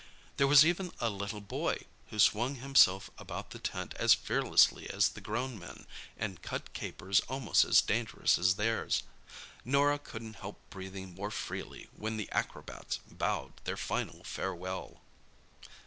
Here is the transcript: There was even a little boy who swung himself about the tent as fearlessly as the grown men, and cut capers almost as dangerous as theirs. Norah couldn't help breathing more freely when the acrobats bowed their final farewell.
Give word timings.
There 0.37 0.47
was 0.47 0.65
even 0.65 0.91
a 0.99 1.11
little 1.11 1.41
boy 1.41 1.85
who 2.09 2.17
swung 2.17 2.55
himself 2.55 3.11
about 3.19 3.51
the 3.51 3.59
tent 3.59 3.93
as 3.99 4.15
fearlessly 4.15 4.89
as 4.89 5.09
the 5.09 5.21
grown 5.21 5.59
men, 5.59 5.85
and 6.17 6.41
cut 6.41 6.73
capers 6.73 7.19
almost 7.29 7.63
as 7.63 7.81
dangerous 7.81 8.39
as 8.39 8.55
theirs. 8.55 9.03
Norah 9.63 9.99
couldn't 9.99 10.37
help 10.41 10.57
breathing 10.71 11.13
more 11.13 11.29
freely 11.29 11.87
when 11.95 12.17
the 12.17 12.31
acrobats 12.31 12.97
bowed 13.11 13.53
their 13.65 13.77
final 13.77 14.23
farewell. 14.23 15.01